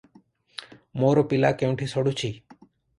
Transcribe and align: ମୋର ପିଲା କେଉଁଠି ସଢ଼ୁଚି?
ମୋର 1.03 1.25
ପିଲା 1.35 1.55
କେଉଁଠି 1.63 1.93
ସଢ଼ୁଚି? 1.95 2.37